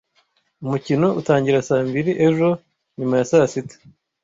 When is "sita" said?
3.51-3.75